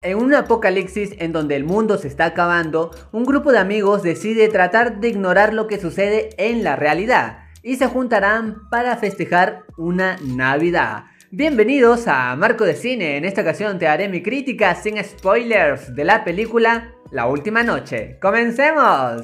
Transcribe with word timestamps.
En 0.00 0.16
un 0.16 0.32
apocalipsis 0.32 1.16
en 1.18 1.32
donde 1.32 1.56
el 1.56 1.64
mundo 1.64 1.98
se 1.98 2.06
está 2.06 2.26
acabando, 2.26 2.92
un 3.10 3.24
grupo 3.24 3.50
de 3.50 3.58
amigos 3.58 4.04
decide 4.04 4.46
tratar 4.46 5.00
de 5.00 5.08
ignorar 5.08 5.52
lo 5.52 5.66
que 5.66 5.80
sucede 5.80 6.30
en 6.38 6.62
la 6.62 6.76
realidad 6.76 7.40
y 7.64 7.74
se 7.78 7.88
juntarán 7.88 8.68
para 8.70 8.96
festejar 8.96 9.64
una 9.76 10.16
Navidad. 10.22 11.06
Bienvenidos 11.32 12.06
a 12.06 12.36
Marco 12.36 12.62
de 12.62 12.76
Cine, 12.76 13.16
en 13.16 13.24
esta 13.24 13.40
ocasión 13.40 13.80
te 13.80 13.88
haré 13.88 14.08
mi 14.08 14.22
crítica 14.22 14.76
sin 14.76 15.02
spoilers 15.02 15.92
de 15.92 16.04
la 16.04 16.22
película 16.22 16.94
La 17.10 17.26
Última 17.26 17.64
Noche. 17.64 18.20
¡Comencemos! 18.22 19.22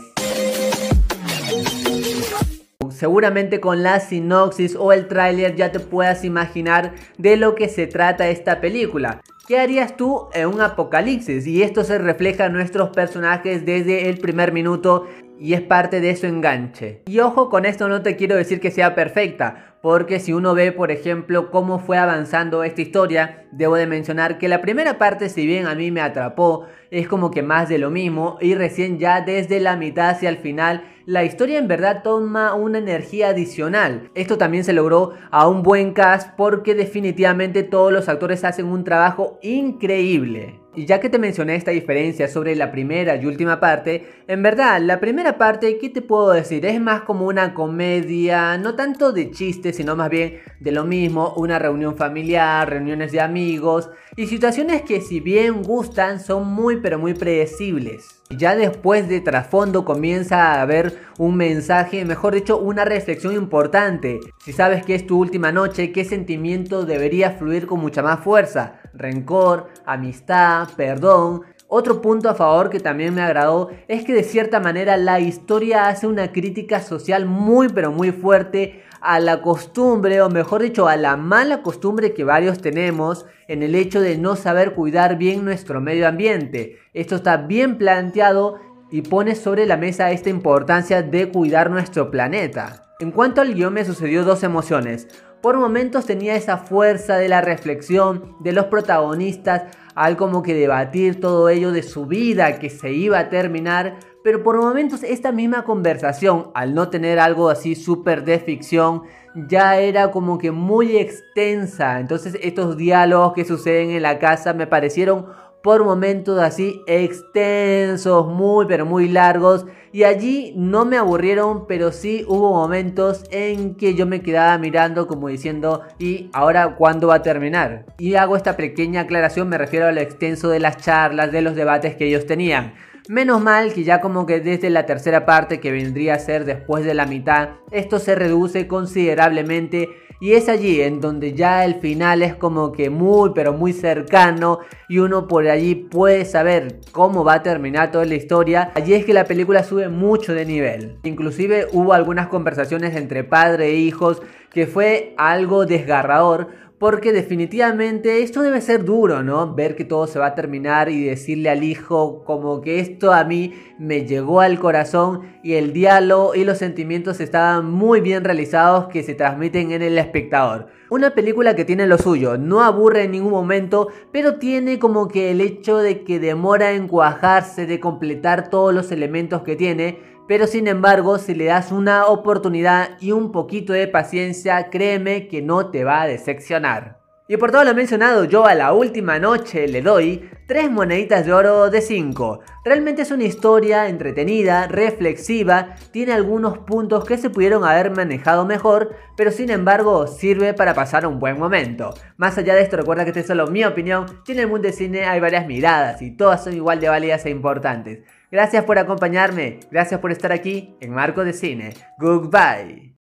Seguramente 2.91 3.61
con 3.61 3.85
la 3.85 4.01
sinopsis 4.01 4.75
o 4.75 4.93
el 4.93 5.07
tráiler 5.07 5.55
ya 5.55 5.71
te 5.71 5.79
puedas 5.79 6.25
imaginar 6.25 6.95
de 7.17 7.37
lo 7.37 7.55
que 7.55 7.69
se 7.69 7.87
trata 7.87 8.29
esta 8.29 8.61
película. 8.61 9.21
¿Qué 9.47 9.59
harías 9.59 9.99
tú 9.99 10.29
en 10.33 10.49
un 10.49 10.63
apocalipsis? 10.63 11.47
Y 11.47 11.63
esto 11.63 11.85
se 11.85 11.99
refleja 11.99 12.47
en 12.47 12.55
nuestros 12.55 12.89
personajes 12.89 13.67
desde 13.67 14.09
el 14.09 14.17
primer 14.17 14.53
minuto 14.53 15.07
y 15.39 15.53
es 15.53 15.61
parte 15.61 16.01
de 16.01 16.17
su 16.17 16.25
enganche. 16.25 17.03
Y 17.05 17.19
ojo 17.19 17.51
con 17.51 17.67
esto 17.67 17.87
no 17.87 18.01
te 18.01 18.17
quiero 18.17 18.37
decir 18.37 18.59
que 18.59 18.71
sea 18.71 18.95
perfecta, 18.95 19.77
porque 19.83 20.19
si 20.19 20.33
uno 20.33 20.55
ve 20.55 20.73
por 20.73 20.91
ejemplo 20.91 21.51
cómo 21.51 21.79
fue 21.79 21.99
avanzando 21.99 22.65
esta 22.65 22.81
historia, 22.81 23.47
debo 23.53 23.77
de 23.77 23.87
mencionar 23.87 24.39
que 24.39 24.49
la 24.49 24.63
primera 24.63 24.97
parte 24.97 25.29
si 25.29 25.47
bien 25.47 25.67
a 25.67 25.75
mí 25.75 25.91
me 25.91 26.01
atrapó, 26.01 26.65
es 26.91 27.07
como 27.07 27.31
que 27.31 27.43
más 27.43 27.69
de 27.69 27.77
lo 27.77 27.91
mismo 27.91 28.39
y 28.41 28.55
recién 28.55 28.99
ya 28.99 29.21
desde 29.21 29.61
la 29.61 29.77
mitad 29.77 30.09
hacia 30.09 30.31
el 30.31 30.39
final 30.39 30.85
la 31.07 31.23
historia 31.23 31.59
en 31.59 31.69
verdad 31.69 32.03
toma 32.03 32.55
una 32.55 32.79
energía 32.79 33.29
adicional. 33.29 34.11
Esto 34.15 34.39
también 34.39 34.65
se 34.65 34.73
logró 34.73 35.13
a 35.31 35.47
un 35.47 35.63
buen 35.63 35.93
cast 35.93 36.31
porque 36.35 36.75
definitivamente 36.75 37.63
todos 37.63 37.93
los 37.93 38.09
actores 38.09 38.43
hacen 38.43 38.65
un 38.65 38.85
trabajo 38.85 39.34
increíble. 39.43 40.61
Y 40.77 40.87
ya 40.87 40.99
que 40.99 41.09
te 41.09 41.21
mencioné 41.21 41.55
esta 41.55 41.71
diferencia 41.71 42.27
sobre 42.27 42.57
la 42.57 42.73
primera 42.73 43.15
y 43.15 43.27
última 43.27 43.61
parte, 43.61 44.25
en 44.27 44.43
verdad, 44.43 44.81
la 44.81 44.99
primera 44.99 45.39
parte, 45.39 45.79
¿qué 45.79 45.89
te 45.89 46.03
puedo 46.03 46.33
decir? 46.33 46.67
Es 46.67 46.81
más 46.81 47.03
como 47.03 47.27
una 47.27 47.55
comedia, 47.55 48.59
no 48.59 48.75
tanto 48.75 49.13
de 49.13 49.31
chistes, 49.31 49.77
sino 49.77 49.95
más 49.95 50.11
bien 50.11 50.41
de 50.59 50.73
lo 50.73 50.85
mismo, 50.85 51.33
una 51.37 51.61
reunión 51.61 51.97
familiar, 51.97 52.69
reuniones 52.69 53.13
de 53.13 53.21
amigos 53.21 53.89
y 54.17 54.27
situaciones 54.27 54.83
que 54.83 55.01
si 55.01 55.21
bien 55.21 55.63
gustan 55.63 56.19
son 56.19 56.49
muy 56.49 56.81
pero 56.81 56.99
muy 56.99 57.15
predecibles. 57.15 58.23
Y 58.31 58.37
ya 58.37 58.57
después 58.57 59.09
de 59.09 59.21
trasfondo 59.21 59.85
comienza 59.85 60.55
a 60.55 60.63
haber 60.63 60.99
un 61.19 61.37
mensaje, 61.37 62.05
mejor 62.05 62.35
dicho, 62.35 62.59
una 62.59 62.85
reflexión 62.85 63.35
importante. 63.35 64.19
Si 64.39 64.53
sabes 64.53 64.85
que 64.85 64.97
es 64.97 65.07
tu 65.07 65.21
última 65.21 65.53
noche, 65.53 65.93
¿qué 65.93 66.05
sentimiento 66.05 66.85
debería 66.85 67.33
fluir 67.33 67.67
con 67.67 67.79
mucha 67.81 68.03
más 68.03 68.21
fuerza? 68.21 68.81
Rencor, 68.95 69.69
amistad, 69.85 70.69
perdón, 70.77 71.43
otro 71.67 72.01
punto 72.01 72.29
a 72.29 72.35
favor 72.35 72.71
que 72.71 72.79
también 72.79 73.15
me 73.15 73.23
agradó 73.23 73.71
es 73.89 74.05
que 74.05 74.13
de 74.13 74.23
cierta 74.23 74.61
manera 74.61 74.97
la 74.97 75.19
historia 75.19 75.89
hace 75.89 76.07
una 76.07 76.31
crítica 76.31 76.81
social 76.81 77.27
muy 77.27 77.69
pero 77.69 77.91
muy 77.91 78.13
fuerte 78.13 78.85
a 79.01 79.19
la 79.21 79.43
costumbre, 79.43 80.23
o 80.23 80.31
mejor 80.31 80.63
dicho, 80.63 80.89
a 80.89 80.97
la 80.97 81.17
mala 81.17 81.63
costumbre 81.63 82.15
que 82.15 82.25
varios 82.25 82.61
tenemos 82.61 83.27
en 83.49 83.63
el 83.63 83.75
hecho 83.75 84.01
de 84.01 84.17
no 84.17 84.37
saber 84.37 84.75
cuidar 84.75 85.19
bien 85.19 85.45
nuestro 85.45 85.81
medio 85.81 86.09
ambiente. 86.09 86.79
Esto 86.95 87.17
está 87.17 87.37
bien 87.37 87.77
planteado 87.77 88.61
y 88.91 89.03
pone 89.03 89.35
sobre 89.35 89.67
la 89.67 89.77
mesa 89.77 90.11
esta 90.11 90.31
importancia 90.31 91.03
de 91.03 91.29
cuidar 91.31 91.71
nuestro 91.71 92.11
planeta. 92.11 92.85
En 93.01 93.11
cuanto 93.11 93.41
al 93.41 93.53
guion 93.53 93.75
me 93.75 93.85
sucedió 93.85 94.25
dos 94.25 94.43
emociones. 94.43 95.09
Por 95.45 95.59
momentos 95.59 96.07
tenía 96.07 96.37
esa 96.37 96.57
fuerza 96.57 97.19
de 97.19 97.29
la 97.29 97.43
reflexión 97.43 98.35
de 98.41 98.53
los 98.53 98.65
protagonistas 98.65 99.65
al 99.95 100.17
como 100.17 100.43
que 100.43 100.55
debatir 100.55 101.21
todo 101.21 101.51
ello 101.51 101.71
de 101.71 101.83
su 101.83 102.07
vida 102.07 102.59
que 102.59 102.71
se 102.71 102.93
iba 102.93 103.19
a 103.19 103.29
terminar, 103.29 103.99
pero 104.23 104.43
por 104.43 104.57
momentos 104.57 105.03
esta 105.03 105.33
misma 105.33 105.65
conversación, 105.65 106.51
al 106.55 106.73
no 106.73 106.89
tener 106.89 107.19
algo 107.19 107.51
así 107.51 107.75
súper 107.75 108.25
de 108.25 108.39
ficción, 108.39 109.03
ya 109.35 109.77
era 109.77 110.13
como 110.13 110.39
que 110.39 110.51
muy 110.51 110.97
extensa. 110.97 112.01
Entonces 112.01 112.39
estos 112.41 112.79
diálogos 112.79 113.35
que 113.35 113.45
suceden 113.45 113.91
en 113.91 114.01
la 114.01 114.19
casa 114.19 114.55
me 114.55 114.67
parecieron 114.67 115.27
por 115.65 115.83
momentos 115.83 116.39
así 116.41 116.83
extensos, 116.87 118.27
muy 118.27 118.67
pero 118.67 118.85
muy 118.85 119.09
largos. 119.09 119.65
Y 119.93 120.05
allí 120.05 120.53
no 120.57 120.85
me 120.85 120.99
aburrieron, 120.99 121.67
pero 121.67 121.91
sí 121.91 122.23
hubo 122.29 122.53
momentos 122.53 123.25
en 123.31 123.75
que 123.75 123.95
yo 123.95 124.05
me 124.05 124.21
quedaba 124.21 124.59
mirando 124.59 125.07
como 125.07 125.29
diciendo, 125.29 125.81
¿y 125.99 126.29
ahora 126.35 126.75
cuándo 126.77 127.09
va 127.09 127.15
a 127.15 127.23
terminar? 127.23 127.87
Y 127.99 128.17
hago 128.17 128.37
esta 128.37 128.59
pequeña 128.59 129.03
aclaración, 129.03 129.49
me 129.49 129.57
refiero 129.57 129.87
a 129.87 129.93
lo 129.93 130.03
extenso 130.03 130.51
de 130.51 130.61
las 130.61 130.77
charlas, 130.77 131.33
de 131.33 131.41
los 131.41 131.55
debates 131.55 131.97
que 131.97 132.09
ellos 132.09 132.27
tenían. 132.27 132.75
Menos 133.09 133.41
mal 133.41 133.73
que 133.73 133.85
ya 133.85 134.03
como 134.03 134.27
que 134.27 134.41
desde 134.41 134.69
la 134.69 134.85
tercera 134.85 135.25
parte 135.25 135.61
que 135.61 135.73
vendría 135.73 136.15
a 136.15 136.19
ser 136.19 136.45
después 136.45 136.85
de 136.85 136.93
la 136.93 137.07
mitad, 137.07 137.51
esto 137.71 137.99
se 137.99 138.15
reduce 138.15 138.67
considerablemente 138.67 139.89
y 140.25 140.33
es 140.33 140.49
allí 140.49 140.81
en 140.81 141.03
donde 141.03 141.35
ya 141.35 141.67
el 141.67 141.75
final 141.75 142.23
es 142.23 142.35
como 142.35 142.73
que 142.73 142.89
muy 142.89 143.33
pero 143.35 143.53
muy 143.53 143.75
cercano 143.75 144.61
y 144.89 144.99
uno 145.01 145.29
por 145.29 145.47
allí 145.47 145.75
puede 145.75 146.25
saber 146.25 146.81
cómo 146.93 147.25
va 147.25 147.35
a 147.35 147.43
terminar 147.43 147.91
toda 147.91 148.07
la 148.07 148.15
historia. 148.15 148.71
Allí 148.75 148.95
es 148.95 149.05
que 149.05 149.13
la 149.13 149.27
película 149.27 149.63
sube 149.65 149.91
mucho 149.91 150.33
de 150.33 150.47
nivel. 150.47 150.97
Inclusive 151.03 151.67
hubo 151.73 151.93
algunas 151.93 152.29
conversaciones 152.29 152.97
entre 152.97 153.23
padre 153.23 153.67
e 153.67 153.75
hijos 153.75 154.23
que 154.55 154.67
fue 154.67 155.15
algo 155.19 155.67
desgarrador 155.67 156.49
porque 156.79 157.13
definitivamente 157.13 158.23
esto 158.23 158.43
debe 158.43 158.61
ser 158.61 158.85
duro, 158.85 159.23
¿no? 159.23 159.55
Ver 159.55 159.75
que 159.75 159.85
todo 159.85 160.07
se 160.07 160.19
va 160.19 160.27
a 160.27 160.35
terminar 160.35 160.91
y 160.91 161.05
decirle 161.05 161.49
al 161.49 161.63
hijo 161.63 162.25
como 162.25 162.61
que 162.61 162.79
esto 162.79 163.13
a 163.13 163.25
mí 163.25 163.55
me 163.79 164.05
llegó 164.05 164.41
al 164.41 164.59
corazón 164.59 165.23
y 165.43 165.55
el 165.55 165.73
diálogo 165.73 166.35
y 166.35 166.45
los 166.45 166.59
sentimientos 166.59 167.21
estaban 167.21 167.71
muy 167.71 168.01
bien 168.01 168.23
realizados 168.23 168.89
que 168.89 169.03
se 169.03 169.15
transmiten 169.15 169.73
en 169.73 169.83
el 169.83 169.97
espectador. 169.99 170.67
Una 170.91 171.15
película 171.15 171.57
que 171.57 171.65
tiene 171.65 171.87
lo 171.87 171.97
suyo, 171.97 172.37
no 172.37 172.63
aburre 172.63 173.05
en 173.05 173.13
ningún 173.13 173.33
momento, 173.33 173.89
pero 174.13 174.35
tiene 174.35 174.79
como 174.79 175.09
que 175.09 175.31
el 175.31 175.41
hecho 175.41 175.79
de 175.79 176.05
que 176.05 176.21
demora 176.21 176.73
en 176.73 176.87
cuajarse, 176.89 177.67
de 177.67 177.81
completar 177.81 178.51
todos 178.51 178.75
los 178.75 178.93
elementos 178.93 179.43
que 179.43 179.57
tiene, 179.57 180.14
pero 180.27 180.47
sin 180.47 180.69
embargo, 180.69 181.19
si 181.19 181.35
le 181.35 181.47
das 181.47 181.71
una 181.71 182.07
oportunidad 182.07 182.97
y 183.01 183.13
un 183.13 183.31
poquito 183.31 183.73
de 183.73 183.89
paciencia, 183.89 184.71
créeme 184.71 185.29
que 185.29 185.43
no 185.43 185.71
te 185.71 185.85
va 185.85 186.03
a 186.03 186.07
decepcionar. 186.07 187.04
Y 187.27 187.39
por 187.39 187.51
todo 187.51 187.65
lo 187.65 187.75
mencionado, 187.75 188.25
yo 188.25 188.45
a 188.45 188.55
la 188.55 188.75
última 188.75 189.19
noche 189.19 189.67
le 189.67 189.81
doy 189.81 190.29
3 190.47 190.71
moneditas 190.71 191.25
de 191.25 191.33
oro 191.33 191.71
de 191.71 191.81
5. 191.81 192.41
Realmente 192.67 193.01
es 193.01 193.11
una 193.11 193.25
historia 193.25 193.89
entretenida, 193.89 194.67
reflexiva, 194.67 195.77
tiene 195.91 196.13
algunos 196.13 196.59
puntos 196.59 197.07
que 197.07 197.17
se 197.17 197.31
pudieron 197.31 197.65
haber 197.65 197.93
manejado 197.93 198.45
mejor, 198.45 198.95
pero 199.17 199.31
sin 199.31 199.49
embargo 199.49 200.07
sirve 200.07 200.53
para 200.53 200.75
pasar 200.75 201.07
un 201.07 201.19
buen 201.19 201.39
momento. 201.39 201.95
Más 202.19 202.37
allá 202.37 202.55
de 202.55 202.61
esto, 202.61 202.77
recuerda 202.77 203.05
que 203.05 203.11
esta 203.11 203.21
es 203.21 203.27
solo 203.27 203.47
mi 203.47 203.65
opinión, 203.65 204.05
en 204.29 204.39
el 204.39 204.49
mundo 204.49 204.69
de 204.69 204.75
cine 204.75 205.07
hay 205.07 205.19
varias 205.19 205.47
miradas 205.47 206.03
y 206.03 206.11
todas 206.11 206.45
son 206.45 206.53
igual 206.53 206.79
de 206.79 206.91
válidas 206.91 207.25
e 207.25 207.31
importantes. 207.31 208.01
Gracias 208.31 208.65
por 208.65 208.79
acompañarme, 208.79 209.61
gracias 209.71 209.99
por 210.01 210.13
estar 210.13 210.31
aquí 210.31 210.77
en 210.81 210.93
Marco 210.93 211.25
de 211.25 211.33
Cine. 211.33 211.73
Goodbye. 211.99 212.93